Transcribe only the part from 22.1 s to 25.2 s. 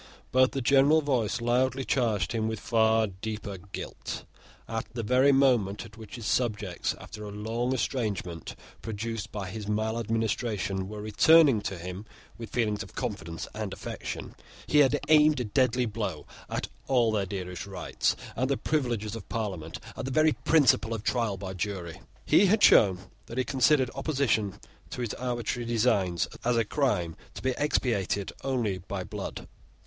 He had shown that he considered opposition to his